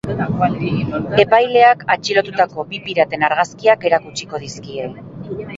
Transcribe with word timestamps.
Epaileak, 1.23 1.83
atxilotutako 1.97 2.67
bi 2.71 2.81
piraten 2.89 3.29
argazkiak 3.29 3.89
erakutsiko 3.91 4.45
dizkie. 4.49 4.91